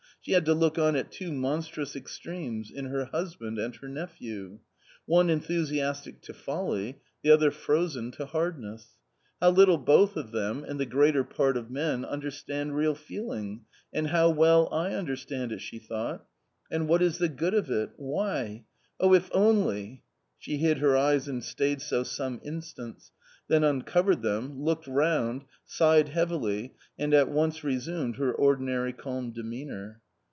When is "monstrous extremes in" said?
1.31-2.85